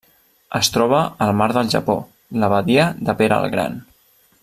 [0.59, 1.97] Es troba al mar del Japó:
[2.45, 3.81] la badia de Pere el Gran.